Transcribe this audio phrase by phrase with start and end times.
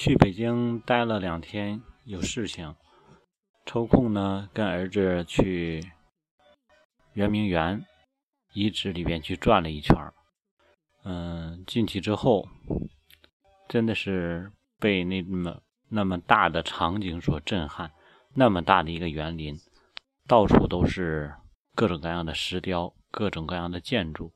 [0.00, 2.76] 去北京待了两天，有事情，
[3.66, 5.82] 抽空呢跟儿子去
[7.14, 7.84] 圆明园
[8.52, 9.96] 遗址里边去转了一圈
[11.02, 12.48] 嗯，进去之后，
[13.68, 17.90] 真的是被那么那么大的场景所震撼。
[18.34, 19.56] 那么大的一个园林，
[20.28, 21.34] 到处都是
[21.74, 24.32] 各种各样的石雕，各种各样的建筑。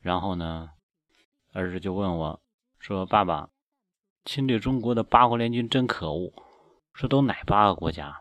[0.00, 0.70] 然后呢，
[1.52, 2.40] 儿子就问我
[2.78, 3.50] 说：“爸爸。”
[4.28, 6.30] 侵略中国的八国联军真可恶，
[6.92, 8.20] 说都哪八个国家？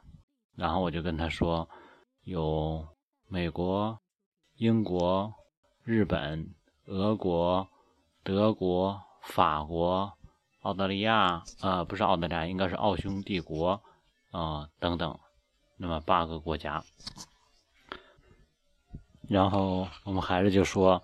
[0.56, 1.68] 然后我就跟他说，
[2.24, 2.88] 有
[3.28, 4.00] 美国、
[4.56, 5.34] 英国、
[5.84, 7.68] 日本、俄国、
[8.24, 10.14] 德国、法国、
[10.62, 13.82] 澳大利亚，呃，不是澳大利亚，应该是奥匈帝国，
[14.32, 15.20] 啊，等等，
[15.76, 16.82] 那么八个国家。
[19.28, 21.04] 然后我们孩子就说，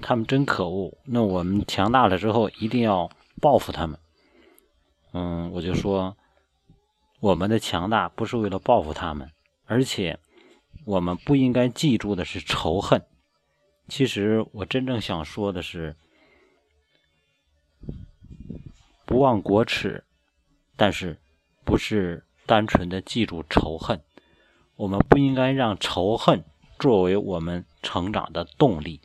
[0.00, 3.10] 他们真可恶，那我们强大了之后一定要
[3.42, 4.00] 报复他们。
[5.12, 6.16] 嗯，我就说，
[7.20, 9.30] 我们的强大不是为了报复他们，
[9.64, 10.18] 而且
[10.84, 13.02] 我们不应该记住的是仇恨。
[13.88, 15.96] 其实我真正想说的是，
[19.06, 20.04] 不忘国耻，
[20.76, 21.18] 但是
[21.64, 24.02] 不是单纯的记住仇恨。
[24.76, 26.44] 我们不应该让仇恨
[26.78, 29.00] 作为我们成长的动力。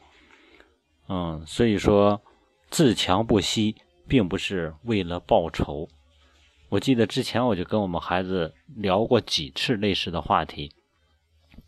[1.08, 2.22] 嗯，所以说
[2.70, 3.78] 自强不息。
[4.14, 5.90] 并不是为了报仇。
[6.70, 10.72] 我记得之前我就跟我们孩子聊过几次类似的话题。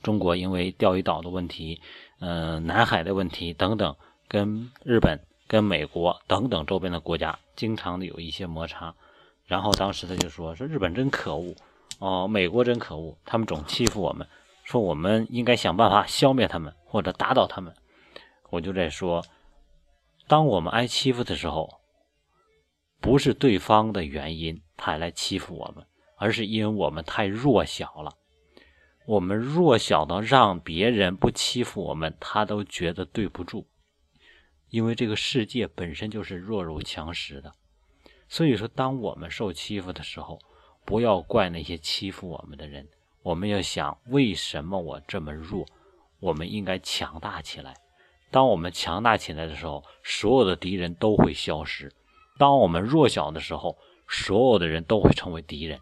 [0.04, 1.82] 中国因为钓鱼岛的问题，
[2.20, 3.96] 嗯，南海的问题等等，
[4.28, 8.94] 跟日本、跟美国等等周边的国家经常的有一些摩擦。
[9.48, 11.56] 然后当时他就说：“说日本真可恶，
[11.98, 14.28] 哦，美国真可恶，他们总欺负我们，
[14.64, 17.74] 说我们应该想办法消灭他们或者打倒他们。”
[18.52, 19.26] 我就在说，
[20.28, 21.80] 当我们挨欺负的时候。
[23.06, 25.86] 不是对方的原因，他来欺负我们，
[26.18, 28.12] 而是因为我们太弱小了。
[29.06, 33.68] 我们弱小到让别人不欺负我们，他都觉得对不住。
[34.70, 37.54] 因为这个世界本身就是弱肉强食的，
[38.28, 40.40] 所以说，当我们受欺负的时候，
[40.84, 42.88] 不要怪那些欺负我们的人，
[43.22, 45.64] 我们要想为什么我这么弱？
[46.20, 47.76] 我们应该强大起来。
[48.32, 51.94] 当我们强大起来的时候，所有的敌人都会消失。
[52.38, 55.80] 当我们弱小的时候，所有的人都会成为敌人。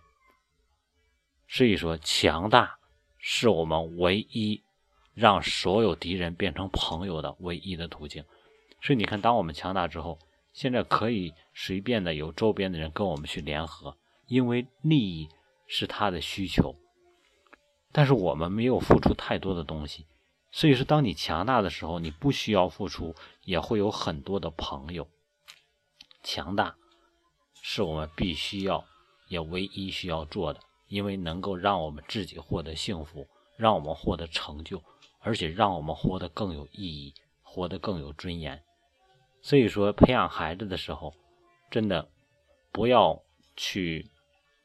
[1.47, 2.77] 所以说，强大
[3.17, 4.63] 是我们唯一
[5.13, 8.23] 让所有敌人变成朋友的唯一的途径。
[8.81, 10.19] 所以你看，当我们强大之后，
[10.51, 13.97] 现在可以随便的有周边的人跟我们去联合，
[14.27, 15.29] 因为利益
[15.67, 16.75] 是他的需求。
[17.91, 20.05] 但是我们没有付出太多的东西，
[20.51, 25.07] 所以说，当你强大的时候，你不需要付出，也会有很多的朋友。
[26.23, 26.75] 强大
[27.61, 28.83] 是我们必须要
[29.27, 34.81] 也唯一需要做的，因为能够让我们自己获得幸福，让我们获得成就，
[35.19, 38.63] 而且让我们活得更有意义，活得更有尊严。
[39.41, 41.13] 所以说，培养孩子的时候，
[41.69, 42.09] 真的
[42.71, 43.21] 不要
[43.55, 44.09] 去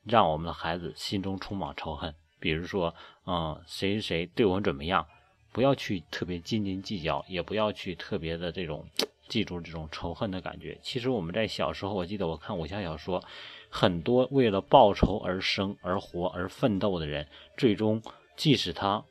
[0.05, 2.15] 让我们的孩子心中充满仇恨。
[2.41, 2.95] 比如说，
[3.27, 5.07] 嗯，谁谁对我们怎么样，
[5.51, 8.89] 不要去特别斤斤计较，也不要去特别的这种。
[9.28, 10.78] 记住这种仇恨的感觉。
[10.83, 13.22] 其实我们在小时候，我记得我看武侠小说，
[13.69, 18.03] 很多为了报仇而生、而活、而奋斗的人，最终
[18.37, 19.05] 即使他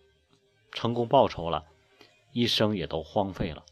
[0.72, 1.66] 成功报仇了，
[2.34, 3.64] 一生也都荒废了。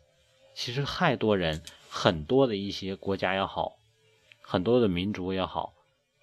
[0.53, 3.73] 其实太多人，很多的一些国家也好，
[4.41, 5.73] 很多的民族也好，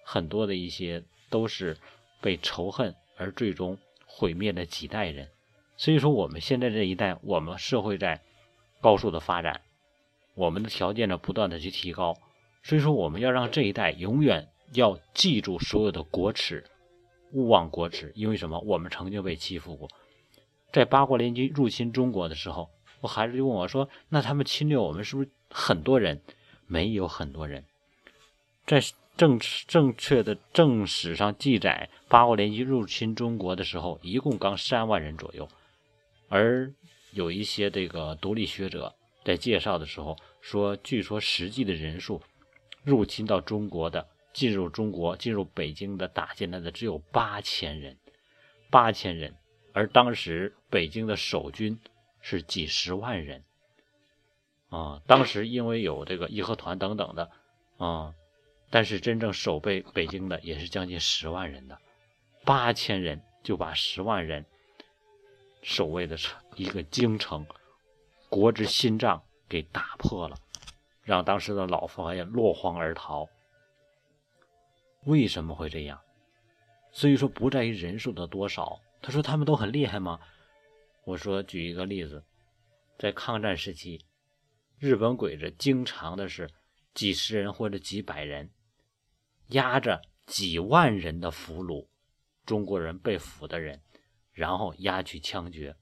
[0.03, 1.77] 很多的一些都是
[2.21, 5.29] 被仇恨而最终毁灭了几代人。
[5.75, 8.21] 所以说，我们现在这一代，我们社会在
[8.81, 9.61] 高速的发展。
[10.35, 12.17] 我们的条件呢，不断的去提高，
[12.63, 16.63] 所以说我们要让这一代永远要记住所有的国耻，
[17.33, 18.11] 勿忘国耻。
[18.15, 18.59] 因为什么？
[18.61, 19.87] 我们曾经被欺负过，
[20.71, 22.69] 在八国联军入侵中国的时候，
[23.01, 26.19] 我孩子就问我说：“那他们侵略我们是不是很多人？
[26.65, 27.65] 没有很多人，
[28.65, 28.81] 在
[29.15, 35.47] 正正确的正史上记载，八国联军入侵中国的时候，一共刚三万人左右，
[36.29, 36.73] 而
[37.11, 42.21] 有一些这个独立学者。”在介绍的时候说，据说实际的人数，
[42.83, 47.97] 入侵到中国的、进入中国、进入北京的、打进来的只有八千人，
[48.69, 49.35] 八千人。
[49.73, 51.79] 而当时北京的守军
[52.21, 53.43] 是几十万人，
[54.69, 57.31] 啊，当时因为有这个义和团等等的，
[57.77, 58.13] 啊，
[58.69, 61.79] 但是真正守备北京的也是将近十万人的，
[62.43, 64.45] 八千人就把十万人
[65.63, 67.47] 守卫的城一个京城。
[68.33, 70.35] 国之心脏给打破了，
[71.03, 73.29] 让当时的老佛爷落荒而逃。
[75.05, 76.01] 为什么会这样？
[76.91, 78.81] 所以说不在于人数的多少。
[79.03, 80.19] 他说他们都很厉害吗？
[81.03, 82.23] 我说举一个例子，
[82.97, 84.03] 在抗战时期，
[84.79, 86.49] 日本鬼子经常的是
[86.95, 88.49] 几十人或者几百人，
[89.49, 91.85] 压着几万人的俘虏，
[92.47, 93.79] 中国人被俘的人，
[94.31, 95.75] 然后押去枪决。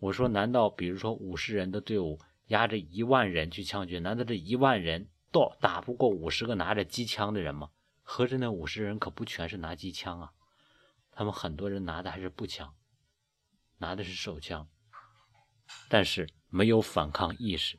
[0.00, 2.18] 我说难道比如说五十人的队伍
[2.48, 7.70] 压着一万人去枪决，难道这一万人都打不过五十个拿着机枪的人吗？
[8.02, 10.32] 合着那五十人可不全是拿机枪啊，
[11.12, 12.74] 他们很多人拿的还是步枪。
[13.78, 14.68] 拿的是手枪，
[15.88, 17.78] 但是没有反抗意识，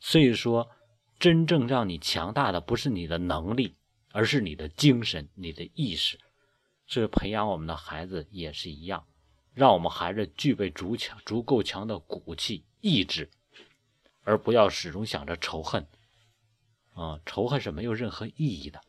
[0.00, 0.70] 所以说，
[1.18, 3.76] 真正让你强大的不是你的能力，
[4.12, 6.18] 而是你的精神、你的意识。
[6.86, 9.04] 这培养我们的孩子也是一样，
[9.54, 13.30] 让我们孩子具备足强、足够强的骨气、意志，
[14.24, 15.86] 而不要始终想着仇恨。
[16.94, 18.80] 啊，仇恨是没有任何意义的。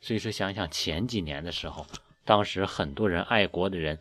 [0.00, 1.86] 所以说，想想前几年的时候，
[2.24, 3.98] 当时很多人爱国的人，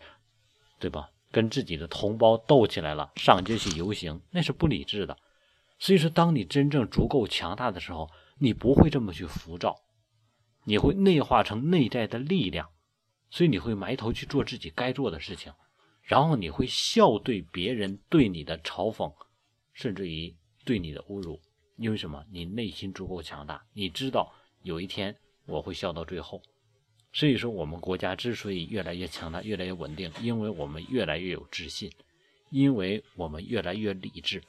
[0.80, 1.10] 对吧？
[1.32, 5.18] 跟自己的同胞斗起来了，上街去游行，那是不理智的。
[5.80, 9.82] 所以说，当你真正足够强大的时候，你不会这么去浮躁，
[10.66, 12.70] 你会内化成内在的力量，
[13.30, 15.54] 所以你会埋头去做自己该做的事情，
[16.04, 19.12] 然后你会笑对别人对你的嘲讽，
[19.72, 20.36] 甚至于
[20.66, 21.42] 对你的侮辱，
[21.78, 22.24] 因为什么？
[22.30, 24.34] 你内心足够强大，你知道
[24.64, 25.16] 有一天
[25.46, 26.42] 我会笑到最后。
[27.14, 31.92] 所以说，我们国家之所以越来越强大、越来越稳定，因为我们越来越有自信，
[32.50, 34.44] 因为我们越来越理智。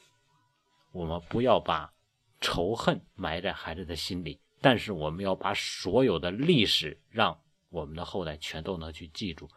[0.91, 1.93] 我们不要把
[2.41, 9.49] 仇恨埋在孩子的心里，但是我们要把所有的历史让我们的后代全都能去记住。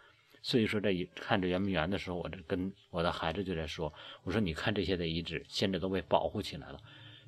[0.48, 6.80] 所以说，在看着圆明园的时候，我这跟我的孩子就在说：“我说，你看这些的遗址，现在都被保护起来了。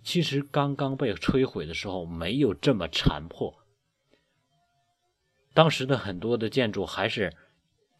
[0.01, 3.53] 其实刚刚被摧毁的时候，没有这么残破。”
[5.53, 7.35] 当时的很多的建筑还是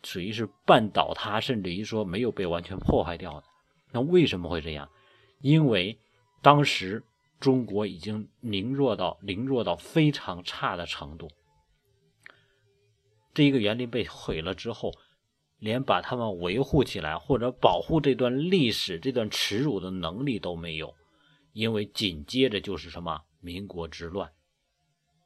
[0.04, 3.44] 属于是半倒塌，甚至于说没有被完全破坏掉的。
[3.92, 4.90] 那为什么会这样？
[5.42, 6.00] 因为
[6.42, 7.04] 当时
[7.42, 11.30] 中国已经凌弱到凌弱到非常差的程度。
[13.34, 14.94] 这一个园林被毁了之后，
[15.60, 20.96] 连把他们维护起来或者保护这段历史、这段耻辱的能力都没有，
[21.54, 24.32] 因为紧接着就是什么民国之乱。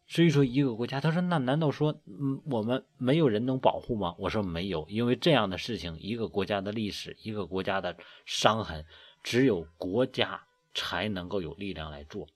[0.06, 7.96] 所以说，一个国家，他说：“那难道说，嗯，我们没有人能保护吗？”我说：“没有，因为这样的事情，一个国家的历史，一个国家的
[8.26, 8.86] 伤痕，
[9.24, 10.42] 只有国家
[10.74, 12.28] 才能够有力量来做。”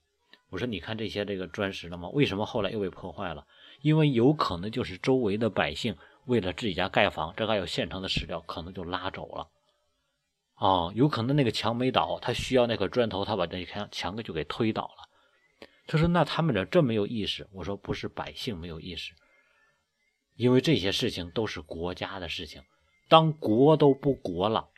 [0.48, 2.08] 我说：“你看这些这个砖石了吗？
[2.08, 3.46] 为什么后来又被破坏了？
[3.82, 5.94] 因为有可能就是周围的百姓
[6.28, 9.50] 为了自己家盖房，这还有现成的石料，可能就拉走了。
[10.56, 15.08] 哦，有可能那个墙没倒，他需要那块砖头，他把这墙墙给就给推倒了。”
[15.88, 19.14] 他说：“那他们这这没有意识？”我说：“不是百姓没有意识，
[20.34, 22.62] 因为这些事情都是国家的事情。
[23.08, 24.68] 当国都不国了，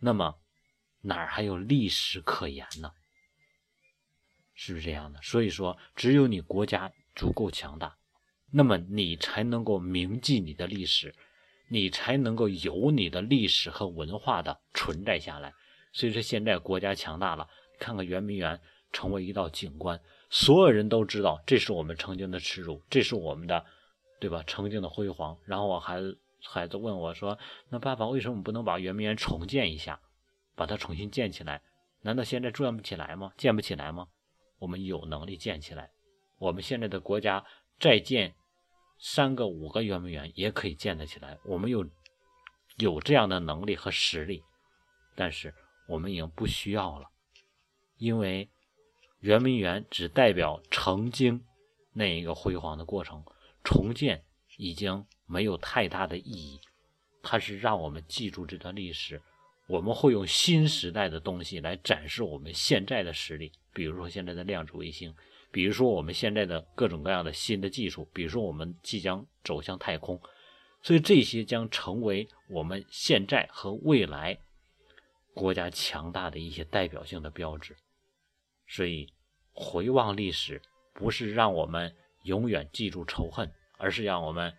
[0.00, 0.34] 那么
[1.02, 2.90] 哪儿还有历史可言呢？
[4.52, 5.22] 是不是这样的？
[5.22, 7.96] 所以说，只有你国家足够强大，
[8.50, 11.14] 那么你才能够铭记你的历史，
[11.68, 15.52] 你才能够有你的历史和文化的存在下来。
[15.92, 17.48] 所以说，现在国家强大了，
[17.78, 18.60] 看看圆明园。”
[18.92, 20.00] 成为一道景观，
[20.30, 23.62] 所有人都知道这是我们曾经的耻辱，这是我们的，
[24.18, 24.42] 对吧？
[24.46, 25.36] 曾经的辉煌。
[25.44, 30.00] 然后我孩子孩子问我说：“那爸爸为什么不能把圆明园重建一下，
[30.54, 31.60] 把它重新建起来？
[32.00, 33.32] 难道现在建不起来吗？
[33.36, 34.06] 建不起来吗？
[34.60, 35.90] 我们有能力建起来。
[36.38, 37.44] 我们现在的国家
[37.78, 38.34] 再建
[38.98, 41.38] 三个、五个圆明园也可以建得起来。
[41.44, 41.88] 我们有
[42.76, 44.42] 有这样的能力和实力，
[45.14, 45.54] 但是
[45.88, 47.08] 我们已经不需要了，
[47.98, 48.48] 因为。”
[49.20, 51.42] 圆明园只代表曾经
[51.94, 53.24] 那一个辉煌的过程，
[53.64, 54.22] 重建
[54.58, 56.60] 已经没有太大的意义。
[57.22, 59.20] 它是让我们记住这段历史，
[59.68, 65.12] 我们会用新时代的东西来展示我们现在的实力，比如说现在的量子卫星，
[65.50, 70.20] 比如说我们现在的各种各样的新的技术，比如说我们即将走向太空，
[70.82, 74.38] 所以这些将成为我们现在和未来
[75.34, 77.76] 国家强大的一些代表性的标志，
[78.66, 79.12] 所以。
[79.58, 80.60] 回望历史，
[80.92, 84.54] 不是让我们永远记住仇恨，而是让我们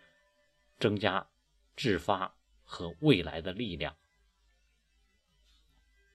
[0.79, 1.27] 增加
[1.75, 3.95] 自发和未来的力量。